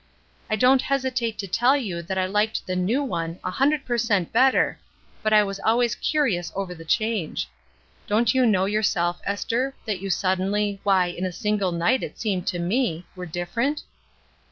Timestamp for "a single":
11.23-11.71